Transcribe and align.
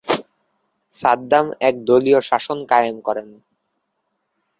সাদ্দাম 0.91 1.45
এক 1.61 1.75
দলীয় 1.87 2.19
শাসন 2.21 2.57
কায়েম 2.71 2.97
করেন। 3.07 3.29